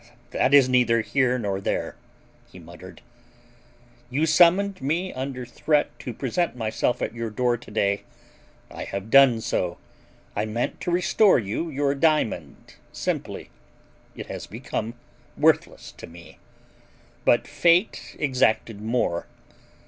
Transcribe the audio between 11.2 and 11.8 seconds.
you